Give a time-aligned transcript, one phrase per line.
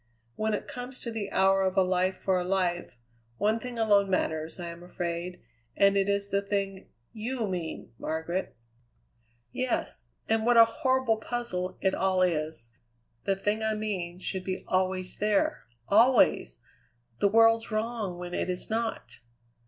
[0.33, 2.97] When it comes to the hour of a life for a life,
[3.37, 5.39] one thing alone matters, I am afraid,
[5.77, 8.57] and it is the thing you mean, Margaret."
[9.51, 10.07] "Yes.
[10.27, 12.71] And what a horrible puzzle it all is.
[13.25, 16.57] The thing I mean should be always there always.
[17.19, 19.19] The world's wrong when it is not."